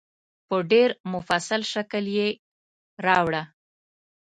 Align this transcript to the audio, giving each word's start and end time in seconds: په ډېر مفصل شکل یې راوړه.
په 0.47 0.57
ډېر 0.71 0.89
مفصل 1.13 1.61
شکل 1.73 2.05
یې 2.17 2.27
راوړه. 3.05 3.43